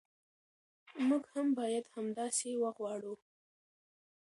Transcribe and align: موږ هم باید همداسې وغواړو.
موږ 1.07 1.23
هم 1.33 1.47
باید 1.59 1.85
همداسې 1.95 2.49
وغواړو. 2.63 3.15